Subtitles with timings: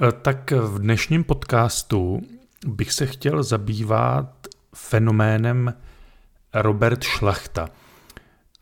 [0.00, 2.20] Eh, tak v dnešním podcastu
[2.66, 5.74] bych se chtěl zabývat fenoménem
[6.54, 7.68] Robert Šlachta.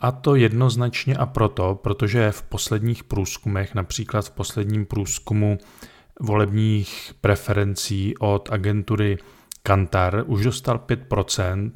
[0.00, 5.58] A to jednoznačně a proto, protože v posledních průzkumech, například v posledním průzkumu
[6.20, 9.18] volebních preferencí od agentury
[9.62, 11.70] Kantar, už dostal 5%,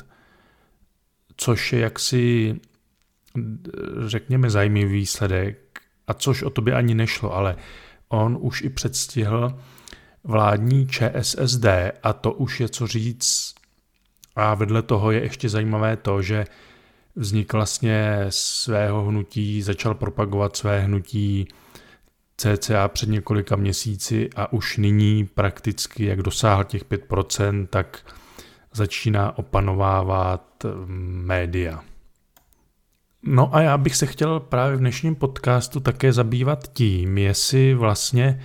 [1.37, 2.55] což je jaksi,
[4.07, 7.57] řekněme, zajímavý výsledek, a což o to by ani nešlo, ale
[8.13, 9.59] on už i předstihl
[10.25, 11.67] vládní ČSSD
[12.03, 13.55] a to už je co říct.
[14.37, 16.45] A vedle toho je ještě zajímavé to, že
[17.17, 21.49] vznik vlastně svého hnutí, začal propagovat své hnutí
[22.37, 28.15] cca před několika měsíci a už nyní prakticky, jak dosáhl těch 5%, tak
[28.73, 31.85] začíná opanovávat mm, média.
[33.23, 38.41] No a já bych se chtěl právě v dnešním podcastu také zabývat tím, jestli vlastně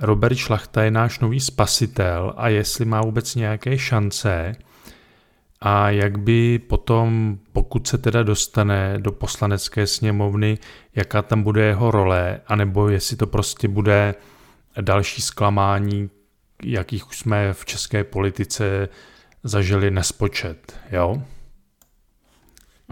[0.00, 4.52] Robert Šlachta je náš nový spasitel a jestli má vůbec nějaké šance
[5.60, 10.58] a jak by potom, pokud se teda dostane do poslanecké sněmovny,
[10.96, 14.14] jaká tam bude jeho role, anebo jestli to prostě bude
[14.80, 16.10] další zklamání,
[16.64, 18.88] jakých už jsme v české politice
[19.44, 20.78] zažili nespočet.
[20.90, 21.22] Jo?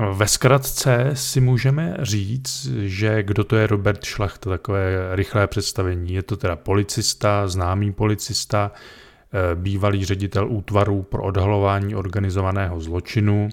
[0.08, 6.12] Ve zkratce si můžeme říct, že kdo to je Robert Šlachta, takové rychlé představení.
[6.12, 13.48] Je to teda policista, známý policista, eh, bývalý ředitel útvaru pro odhalování organizovaného zločinu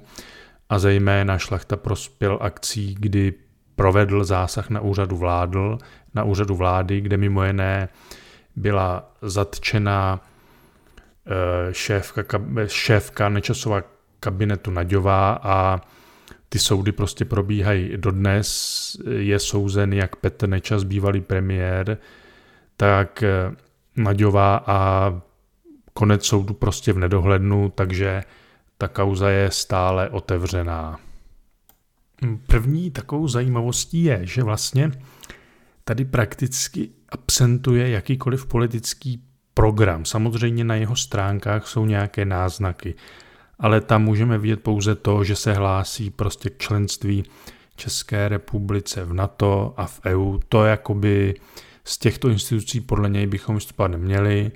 [0.69, 3.33] a zejména Šlachta prospěl akcí, kdy
[3.75, 5.77] provedl zásah na úřadu vládl,
[6.13, 7.89] na úřadu vlády, kde mimo jiné
[8.55, 10.21] byla zatčena
[11.25, 12.23] eh, šéfka,
[12.67, 13.83] šéfka Nečasova
[14.19, 15.81] kabinetu Naďová a
[16.49, 18.97] ty soudy prostě probíhají dodnes.
[19.17, 21.97] Je souzen jak Petr Nečas, bývalý premiér,
[22.77, 23.55] tak eh,
[23.95, 25.21] Naďová a
[25.93, 28.23] konec soudu prostě v nedohlednu, takže
[28.77, 30.99] ta kauza je stále otevřená.
[32.47, 34.91] První takovou zajímavostí je, že vlastně
[35.83, 40.05] tady prakticky absentuje jakýkoliv politický program.
[40.05, 42.95] Samozřejmě na jeho stránkách jsou nějaké náznaky
[43.59, 47.23] ale tam můžeme vidět pouze to, že se hlásí prostě k členství
[47.75, 50.39] České republice v NATO a v EU.
[50.49, 51.35] To jakoby
[51.83, 54.51] z těchto institucí podle něj bychom vystupovat neměli.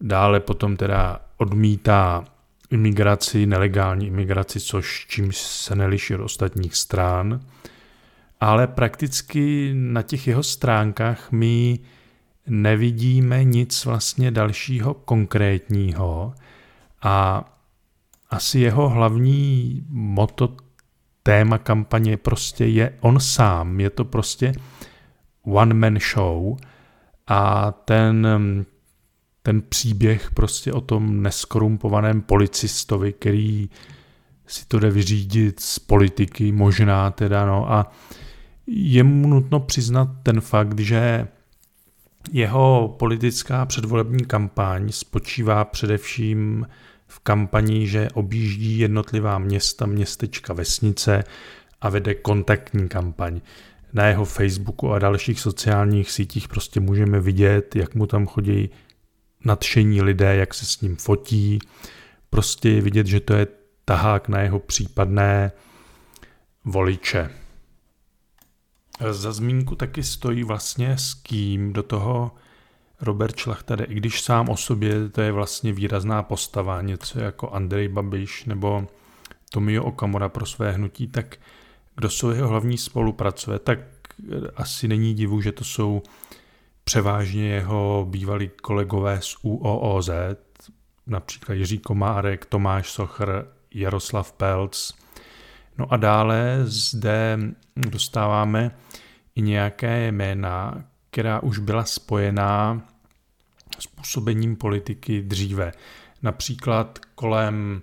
[0.00, 2.24] Dále potom teda odmítá
[2.70, 7.40] imigraci, nelegální imigraci, což čím se neliší od ostatních strán.
[8.40, 11.78] Ale prakticky na těch jeho stránkách my
[12.46, 16.34] nevidíme nic vlastně dalšího konkrétního
[17.02, 17.44] a
[18.30, 20.56] asi jeho hlavní moto
[21.22, 23.80] téma kampaně prostě je on sám.
[23.80, 24.52] Je to prostě
[25.42, 26.56] one man show
[27.26, 28.26] a ten,
[29.42, 33.70] ten příběh prostě o tom neskorumpovaném policistovi, který
[34.46, 37.92] si to jde vyřídit z politiky, možná teda, no a
[38.66, 41.28] je mu nutno přiznat ten fakt, že
[42.32, 46.66] jeho politická předvolební kampaň spočívá především
[47.08, 51.24] v kampani, že objíždí jednotlivá města, městečka, vesnice
[51.80, 53.40] a vede kontaktní kampaň.
[53.92, 58.70] Na jeho Facebooku a dalších sociálních sítích prostě můžeme vidět, jak mu tam chodí
[59.44, 61.58] nadšení lidé, jak se s ním fotí.
[62.30, 63.46] Prostě je vidět, že to je
[63.84, 65.52] tahák na jeho případné
[66.64, 67.30] voliče.
[69.10, 72.30] Za zmínku taky stojí vlastně s kým do toho
[73.00, 77.88] Robert Šlachta i když sám o sobě to je vlastně výrazná postava, něco jako Andrej
[77.88, 78.86] Babiš nebo
[79.50, 81.36] Tomio Okamura pro své hnutí, tak
[81.96, 83.78] kdo jsou jeho hlavní spolupracové, tak
[84.56, 86.02] asi není divu, že to jsou
[86.84, 90.10] převážně jeho bývalí kolegové z UOOZ,
[91.06, 94.92] například Jiří Komárek, Tomáš Sochr, Jaroslav Pelc.
[95.78, 97.38] No a dále zde
[97.76, 98.70] dostáváme
[99.34, 100.84] i nějaké jména,
[101.18, 102.82] která už byla spojená
[103.78, 105.72] s působením politiky dříve.
[106.22, 107.82] Například kolem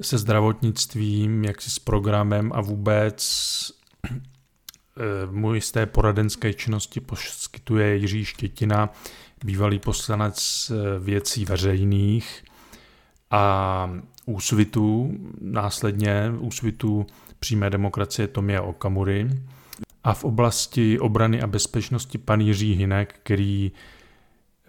[0.00, 3.18] se zdravotnictvím, jak si s programem a vůbec
[5.56, 8.92] eh, z té poradenské činnosti poskytuje Jiří Štětina,
[9.44, 12.44] bývalý poslanec eh, věcí veřejných
[13.30, 13.90] a
[14.26, 17.06] úsvitu, následně úsvitu
[17.38, 19.30] přímé demokracie Tomia Okamury
[20.04, 23.72] a v oblasti obrany a bezpečnosti pan Jiří Hinek, který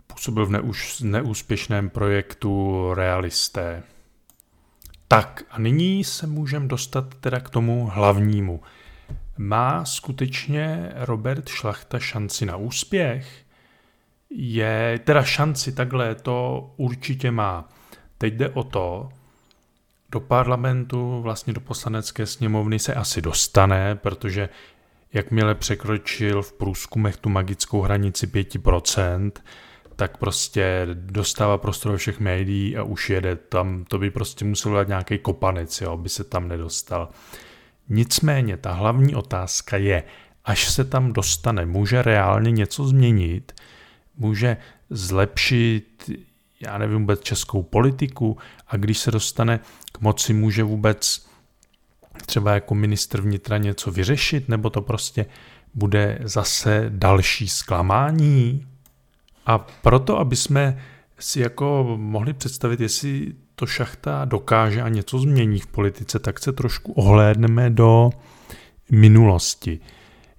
[0.07, 3.83] působil v neúš, neúspěšném projektu Realisté.
[5.07, 8.61] Tak a nyní se můžeme dostat teda k tomu hlavnímu.
[9.37, 13.49] Má skutečně Robert Šlachta šanci na úspěch?
[14.29, 17.69] je, teda šanci takhle to určitě má.
[18.17, 19.09] Teď jde o to,
[20.11, 24.49] do parlamentu, vlastně do poslanecké sněmovny se asi dostane, protože
[25.13, 29.31] jakmile překročil v průzkumech tu magickou hranici 5%,
[29.95, 34.73] tak prostě dostává prostor ve všech médií a už jede tam, to by prostě musel
[34.73, 37.09] dát nějaký kopanec, jo, aby se tam nedostal.
[37.89, 40.03] Nicméně ta hlavní otázka je,
[40.45, 43.51] až se tam dostane, může reálně něco změnit,
[44.17, 44.57] může
[44.89, 46.09] zlepšit,
[46.59, 48.38] já nevím vůbec, českou politiku?
[48.67, 49.59] A když se dostane
[49.91, 51.28] k moci, může vůbec
[52.25, 55.25] třeba jako ministr vnitra něco vyřešit, nebo to prostě
[55.74, 58.68] bude zase další zklamání.
[59.45, 60.81] A proto, aby jsme
[61.19, 66.51] si jako mohli představit, jestli to šachta dokáže a něco změní v politice, tak se
[66.51, 68.10] trošku ohlédneme do
[68.92, 69.80] minulosti.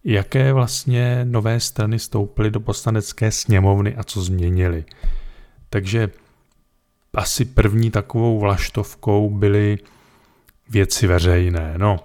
[0.04, 4.84] Jaké vlastně nové strany stoupily do poslanecké sněmovny a co změnili.
[5.70, 6.10] Takže
[7.14, 9.78] asi první takovou vlaštovkou byly
[10.70, 11.74] věci veřejné.
[11.76, 11.98] No,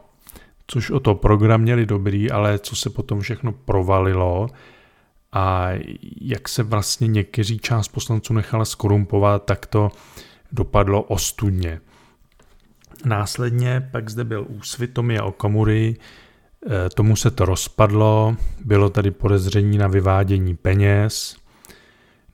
[0.68, 4.48] což o to program měli dobrý, ale co se potom všechno provalilo
[5.32, 5.70] a
[6.22, 9.90] jak se vlastně někteří část poslanců nechala skorumpovat, tak to
[10.52, 11.82] dopadlo ostudně.
[13.06, 15.96] Následně pak zde byl úsvit Tomia Okamury,
[16.66, 18.36] eh, tomu se to rozpadlo,
[18.66, 21.38] bylo tady podezření na vyvádění peněz,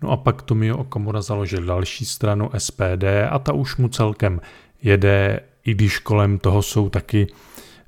[0.01, 4.41] no a pak Tomio Okamura založil další stranu SPD a ta už mu celkem
[4.81, 7.27] jede, i když kolem toho jsou taky,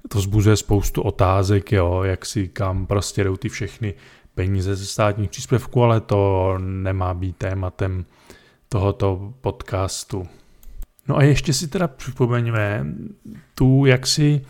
[0.10, 3.94] to zbuzuje spoustu otázek, jo, jak si kam prostě jdou ty všechny
[4.36, 8.06] peníze ze státních příspěvků, ale to nemá být tématem
[8.70, 10.28] tohoto podcastu.
[11.08, 12.86] No a ještě si teda připomeňme
[13.56, 14.42] tu jaksi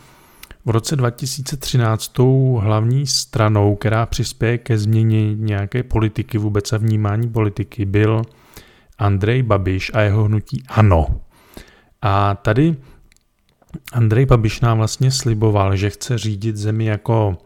[0.65, 7.29] v roce 2013 tou hlavní stranou, která přispěje ke změně nějaké politiky vůbec a vnímání
[7.29, 8.21] politiky, byl
[8.97, 11.07] Andrej Babiš a jeho hnutí ANO.
[12.01, 12.75] A tady
[13.93, 17.37] Andrej Babiš nám vlastně sliboval, že chce řídit zemi jako,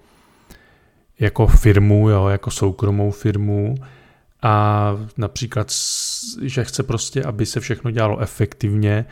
[1.19, 3.75] jako firmu, jo, jako soukromou firmu
[4.41, 5.71] a například,
[6.41, 9.05] že chce prostě, aby se všechno dělalo efektivně,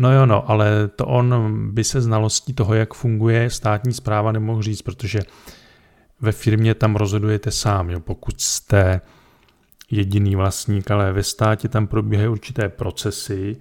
[0.00, 4.62] No jo, no, ale to on by se znalostí toho, jak funguje státní zpráva, nemohl
[4.62, 5.20] říct, protože
[6.20, 9.00] ve firmě tam rozhodujete sám, jo, pokud jste
[9.90, 13.56] jediný vlastník, ale ve státě tam probíhají určité procesy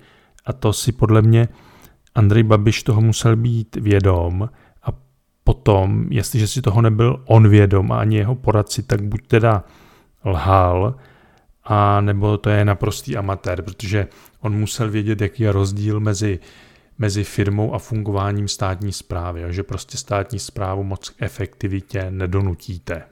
[0.46, 1.48] a to si podle mě
[2.18, 4.50] Andrej Babiš toho musel být vědom
[4.84, 4.88] a
[5.44, 9.64] potom, jestliže si toho nebyl on vědom a ani jeho poradci, tak buď teda
[10.26, 10.96] lhal,
[11.64, 14.08] a nebo to je naprostý amatér, protože
[14.40, 16.40] on musel vědět, jaký je rozdíl mezi,
[16.98, 23.04] mezi firmou a fungováním státní zprávy, že prostě státní zprávu moc efektivitě nedonutíte.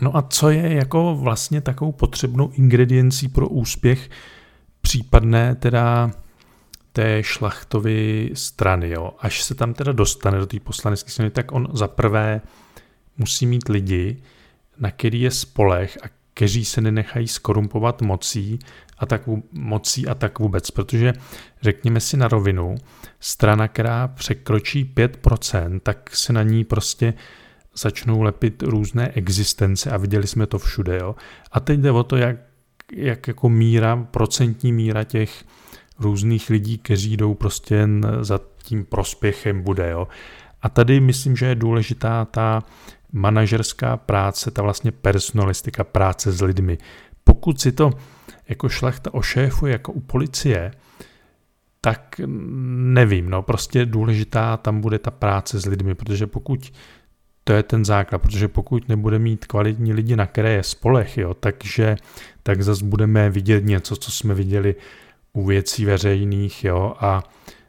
[0.00, 4.10] No a co je jako vlastně takovou potřebnou ingrediencí pro úspěch
[4.80, 6.10] případné teda
[6.92, 9.10] té šlachtovy strany, jo.
[9.18, 12.40] Až se tam teda dostane do té poslanecké strany, tak on za prvé
[13.16, 14.22] musí mít lidi,
[14.78, 18.58] na který je spolech a kteří se nenechají skorumpovat mocí
[18.98, 19.22] a tak,
[19.52, 21.12] mocí a tak vůbec, protože
[21.62, 22.74] řekněme si na rovinu,
[23.20, 27.14] strana, která překročí 5%, tak se na ní prostě
[27.76, 30.98] začnou lepit různé existence a viděli jsme to všude.
[30.98, 31.14] Jo?
[31.52, 32.36] A teď jde o to, jak,
[32.92, 35.44] jak jako míra, procentní míra těch
[36.00, 39.90] různých lidí, kteří jdou prostě jen za tím prospěchem bude.
[39.90, 40.08] Jo?
[40.62, 42.62] A tady myslím, že je důležitá ta
[43.12, 46.78] manažerská práce, ta vlastně personalistika, práce s lidmi.
[47.24, 47.90] Pokud si to
[48.48, 50.70] jako šlachta ošéfuje jako u policie,
[51.80, 52.20] tak
[52.76, 56.72] nevím, no prostě důležitá tam bude ta práce s lidmi, protože pokud
[57.44, 61.34] to je ten základ, protože pokud nebude mít kvalitní lidi, na které je spolech, jo,
[61.34, 61.96] takže
[62.42, 64.74] tak zase budeme vidět něco, co jsme viděli
[65.32, 67.22] u věcí veřejných, jo, a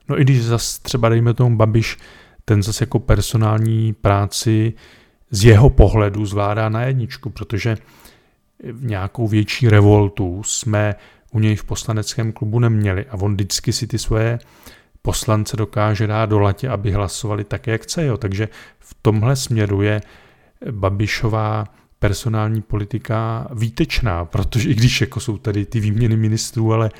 [0.09, 1.97] no i když zase třeba dejme tomu Babiš,
[2.45, 4.73] ten zase jako personální práci
[5.31, 7.77] z jeho pohledu zvládá na jedničku, protože
[8.71, 10.95] v nějakou větší revoltu jsme
[11.31, 14.39] u něj v poslaneckém klubu neměli a on vždycky si ty svoje
[15.01, 18.05] poslance dokáže dát do latě, aby hlasovali tak, jak chce.
[18.05, 18.17] Jo.
[18.17, 18.49] Takže
[18.79, 20.01] v tomhle směru je
[20.71, 21.65] Babišová
[21.99, 26.91] personální politika výtečná, protože i když jako jsou tady ty výměny ministrů, ale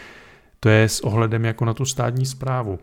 [0.64, 2.80] to je s ohledem jako na tu státní zprávu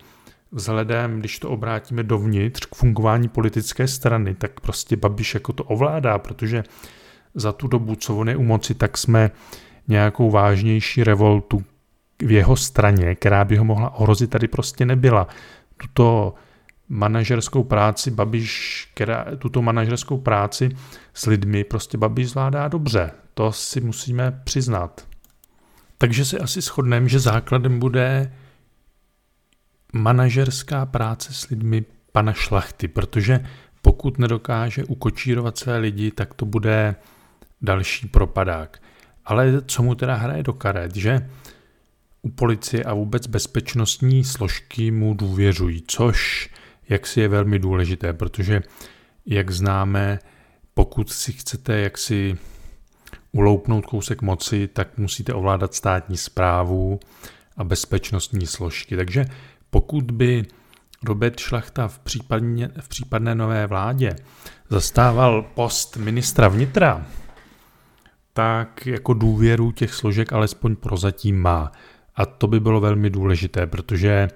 [0.53, 6.19] vzhledem, když to obrátíme dovnitř k fungování politické strany, tak prostě Babiš jako to ovládá,
[6.19, 6.65] protože
[7.35, 9.31] za tu dobu, co on je u moci, tak jsme
[9.89, 11.65] nějakou vážnější revoltu
[12.23, 15.29] v jeho straně, která by ho mohla ohrozit, tady prostě nebyla.
[15.77, 16.35] Tuto
[16.89, 20.69] manažerskou práci Babiš, která, tuto manažerskou práci
[21.15, 23.11] s lidmi prostě Babiš zvládá dobře.
[23.35, 25.08] To si musíme přiznat.
[25.99, 28.33] Takže si asi shodneme, že základem bude
[29.93, 33.41] manažerská práce s lidmi pana Šlachty, protože
[33.83, 36.97] pokud nedokáže ukočírovat své lidi, tak to bude
[37.63, 38.83] další propadák.
[39.25, 41.31] Ale co mu teda hraje do karet, že
[42.23, 46.51] u policie a vůbec bezpečnostní složky mu důvěřují, což
[46.89, 48.63] jaksi je velmi důležité, protože
[49.27, 50.19] jak známe,
[50.75, 52.39] pokud si chcete jaksi
[53.33, 57.01] uloupnout kousek moci, tak musíte ovládat státní zprávu
[57.57, 58.97] a bezpečnostní složky.
[58.97, 59.25] Takže
[59.71, 60.47] pokud by
[61.05, 64.17] Robert Šlachta v, případně, v případné nové vládě
[64.71, 67.07] zastával post ministra vnitra,
[68.33, 71.73] tak jako důvěru těch složek alespoň prozatím má.
[72.17, 74.29] A to by bylo velmi důležité, protože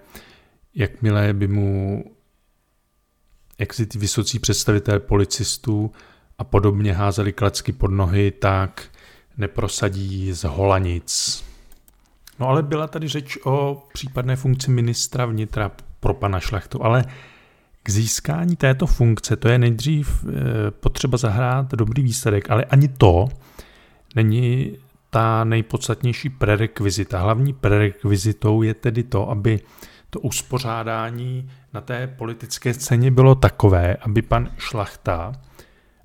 [0.75, 2.05] jakmile by mu
[3.59, 5.93] jak si ty vysocí představitelé policistů
[6.43, 8.83] a podobně házeli klacky pod nohy, tak
[9.37, 11.45] neprosadí z holanic.
[12.39, 15.71] No ale byla tady řeč o případné funkci ministra vnitra
[16.01, 17.05] pro pana Šlechtu, ale
[17.83, 20.31] k získání této funkce to je nejdřív eh,
[20.71, 23.29] potřeba zahrát dobrý výsledek, ale ani to
[24.17, 24.77] není
[25.11, 27.19] ta nejpodstatnější prerekvizita.
[27.21, 29.61] Hlavní prerekvizitou je tedy to, aby
[30.11, 35.33] to uspořádání na té politické scéně bylo takové, aby pan Šlachta,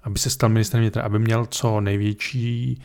[0.07, 2.81] aby se stal ministrem vnitra, aby měl co největší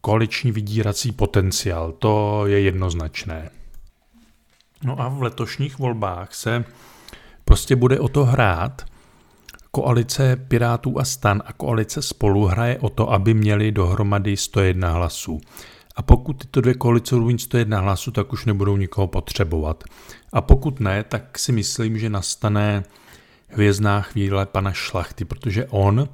[0.00, 1.92] koaliční vydírací potenciál.
[1.92, 3.50] To je jednoznačné.
[4.84, 6.64] No a v letošních volbách se
[7.44, 8.82] prostě bude o to hrát.
[9.70, 15.40] Koalice Pirátů a stan a koalice spolu hraje o to, aby měli dohromady 101 hlasů.
[15.96, 19.84] A pokud tyto dvě koalice budou 101 hlasů, tak už nebudou nikoho potřebovat.
[20.32, 22.84] A pokud ne, tak si myslím, že nastane
[23.48, 26.08] hvězdná chvíle pana Šlachty, protože on,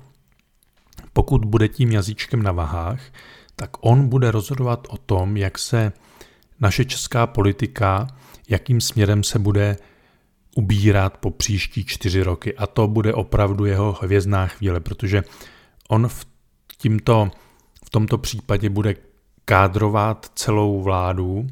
[1.16, 3.00] pokud bude tím jazyčkem na vahách,
[3.56, 5.92] tak on bude rozhodovat o tom, jak se
[6.60, 8.06] naše česká politika,
[8.48, 9.76] jakým směrem se bude
[10.56, 12.56] ubírat po příští čtyři roky.
[12.56, 15.24] A to bude opravdu jeho hvězdná chvíle, protože
[15.88, 16.26] on v,
[16.78, 17.30] tímto,
[17.84, 18.94] v tomto případě bude
[19.44, 21.46] kádrovat celou vládu,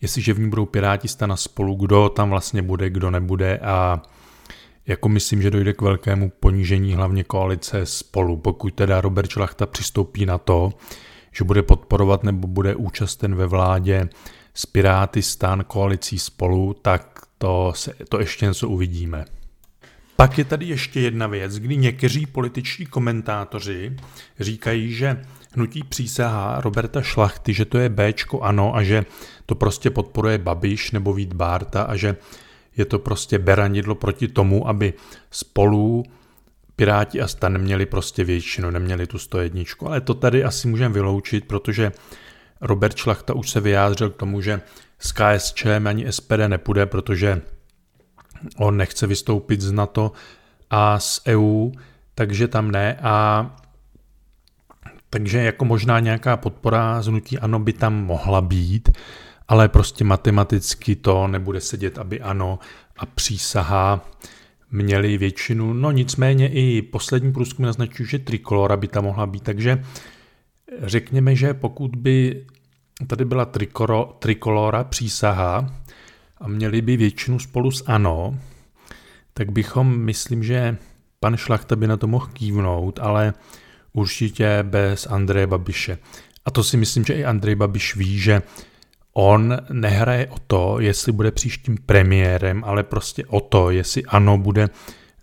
[0.00, 4.02] jestliže v ní budou Piráti stana spolu, kdo tam vlastně bude, kdo nebude a
[4.86, 10.26] jako myslím, že dojde k velkému ponížení hlavně koalice spolu, pokud teda Robert Šlachta přistoupí
[10.26, 10.72] na to,
[11.32, 14.08] že bude podporovat nebo bude účasten ve vládě
[14.54, 19.24] s Piráty stan koalicí spolu, tak to, se, to ještě něco uvidíme.
[20.16, 23.96] Pak je tady ještě jedna věc, kdy někteří političtí komentátoři
[24.40, 25.22] říkají, že
[25.54, 29.04] hnutí přísaha Roberta Šlachty, že to je Bčko ano a že
[29.46, 32.16] to prostě podporuje Babiš nebo Vít Bárta a že
[32.76, 34.94] je to prostě beranidlo proti tomu, aby
[35.30, 36.04] spolu
[36.76, 39.62] Piráti a stan neměli prostě většinu, neměli tu 101.
[39.86, 41.92] Ale to tady asi můžeme vyloučit, protože
[42.60, 44.60] Robert Šlachta už se vyjádřil k tomu, že
[44.98, 47.42] s KSČM ani SPD nepůjde, protože
[48.56, 50.12] on nechce vystoupit z NATO
[50.70, 51.70] a z EU,
[52.14, 52.98] takže tam ne.
[53.02, 53.46] A
[55.10, 58.88] takže jako možná nějaká podpora znutí ano by tam mohla být,
[59.50, 62.58] ale prostě matematicky to nebude sedět, aby ano
[62.98, 64.06] a přísaha
[64.70, 65.72] měli většinu.
[65.72, 69.84] No nicméně i poslední průzkum naznačují, že trikolora by tam mohla být, takže
[70.82, 72.46] řekněme, že pokud by
[73.06, 75.74] tady byla trikoro, trikolora přísaha
[76.38, 78.38] a měli by většinu spolu s ANO,
[79.34, 80.76] tak bychom, myslím, že
[81.20, 83.34] pan Šlachta by na to mohl kývnout, ale
[83.92, 85.98] určitě bez Andreje Babiše.
[86.44, 88.42] A to si myslím, že i Andrej Babiš ví, že
[89.20, 94.68] on nehraje o to, jestli bude příštím premiérem, ale prostě o to, jestli ano bude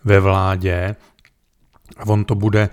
[0.03, 0.95] ve vládě
[1.97, 2.69] a on to bude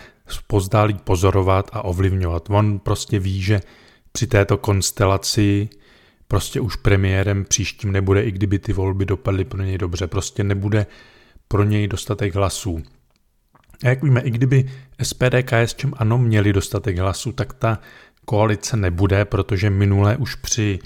[0.47, 2.51] pozdálí pozorovat a ovlivňovat.
[2.51, 3.61] On prostě ví, že
[4.13, 5.69] při této konstelaci
[6.29, 10.07] prostě už premiérem příštím nebude, i kdyby ty volby dopadly pro něj dobře.
[10.07, 10.87] Prostě nebude
[11.49, 12.83] pro něj dostatek hlasů.
[13.85, 14.71] A jak víme, i kdyby
[15.03, 17.79] SPD, KSČM ano měli dostatek hlasů, tak ta
[18.25, 20.79] koalice nebude, protože minule už při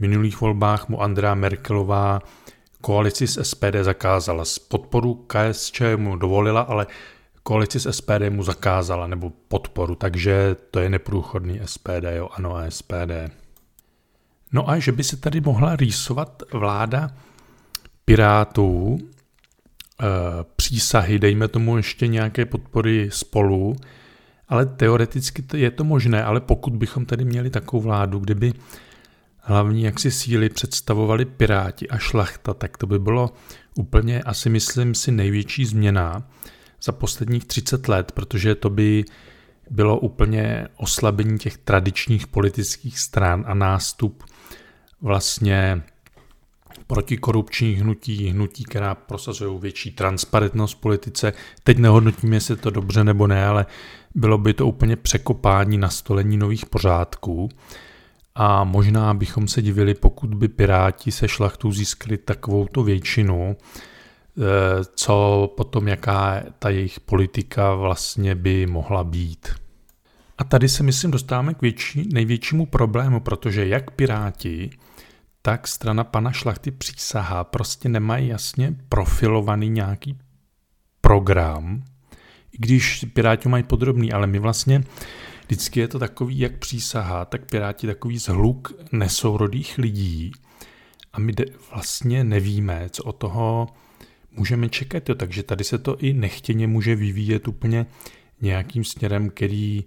[0.00, 2.20] minulých volbách mu Andrea Merkelová
[2.80, 4.44] koalici s SPD zakázala.
[4.44, 6.86] Z podporu KSČ mu dovolila, ale
[7.42, 12.70] koalici s SPD mu zakázala, nebo podporu, takže to je neprůchodný SPD, jo, ano a
[12.70, 13.12] SPD.
[14.52, 17.10] No a že by se tady mohla rýsovat vláda
[18.04, 20.06] Pirátů, e,
[20.56, 23.76] přísahy, dejme tomu ještě nějaké podpory spolu,
[24.48, 28.52] ale teoreticky je to možné, ale pokud bychom tady měli takovou vládu, kdyby
[29.40, 33.30] hlavní jaksi síly představovali Piráti a šlachta, tak to by bylo
[33.74, 36.22] úplně asi myslím si největší změna
[36.82, 39.04] za posledních 30 let, protože to by
[39.70, 44.24] bylo úplně oslabení těch tradičních politických stran a nástup
[45.00, 45.82] vlastně
[46.86, 51.32] protikorupčních hnutí, hnutí, která prosazují větší transparentnost v politice.
[51.64, 53.66] Teď nehodnotíme, jestli to dobře nebo ne, ale
[54.14, 57.48] bylo by to úplně překopání nastolení nových pořádků.
[58.34, 64.42] A možná bychom se divili, pokud by Piráti se šlachtou získali takovouto většinu, eh,
[64.94, 69.48] co potom, jaká ta jejich politika vlastně by mohla být.
[70.38, 74.70] A tady se myslím dostáváme k větší, největšímu problému, protože jak Piráti,
[75.42, 80.18] tak strana pana Šlachty přísahá prostě nemají jasně profilovaný nějaký
[81.00, 81.82] program,
[82.52, 84.82] i když Piráti mají podrobný, ale my vlastně
[85.50, 90.32] vždycky je to takový, jak přísahá, tak Piráti takový zhluk nesourodých lidí
[91.12, 93.68] a my de- vlastně nevíme, co od toho
[94.32, 95.08] můžeme čekat.
[95.08, 95.14] Jo.
[95.14, 97.86] Takže tady se to i nechtěně může vyvíjet úplně
[98.40, 99.84] nějakým směrem, který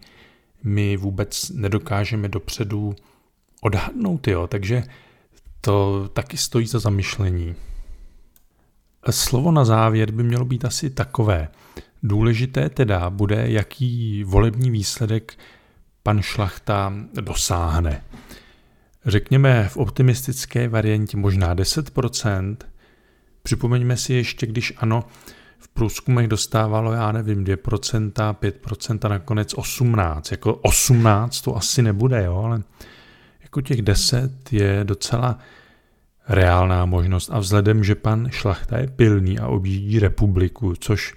[0.64, 2.96] my vůbec nedokážeme dopředu
[3.62, 4.28] odhadnout.
[4.28, 4.48] Jo.
[4.48, 4.84] Takže
[5.62, 7.56] to taky stojí za zamyšlení.
[9.10, 11.48] Slovo na závěr by mělo být asi takové.
[12.04, 15.38] Důležité teda bude, jaký volební výsledek
[16.04, 18.04] pan Šlachta dosáhne.
[19.06, 22.58] Řekněme v optimistické variantě možná 10%.
[23.44, 25.04] Připomeňme si ještě, když ano,
[25.60, 30.22] v průzkumech dostávalo, já nevím, 2%, 5% a nakonec 18%.
[30.32, 32.64] Jako 18 to asi nebude, jo, ale
[33.42, 35.40] jako těch 10 je docela
[36.28, 41.14] reálná možnost a vzhledem, že pan Šlachta je pilný a objíždí republiku, což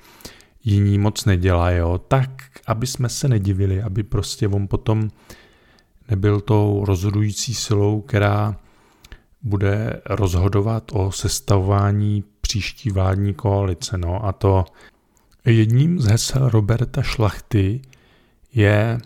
[0.64, 2.30] jiní moc nedělají, tak
[2.66, 5.10] aby jsme se nedivili, aby prostě on potom
[6.10, 8.56] nebyl tou rozhodující silou, která
[9.42, 13.98] bude rozhodovat o sestavování příští vládní koalice.
[13.98, 14.64] No a to
[15.44, 17.82] jedním z hesel Roberta Šlachty
[18.54, 18.98] je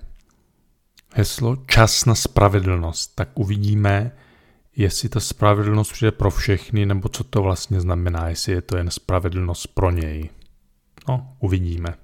[1.15, 3.15] heslo čas na spravedlnost.
[3.15, 4.13] Tak uvidíme,
[4.81, 8.91] jestli ta spravedlnost přijde pro všechny, nebo co to vlastně znamená, jestli je to jen
[8.91, 10.31] spravedlnost pro něj.
[11.09, 11.95] No, uvidíme.